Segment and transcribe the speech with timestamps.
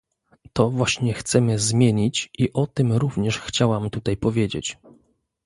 [0.53, 4.77] To właśnie chcemy zmienić i o tym również chciałam tutaj powiedzieć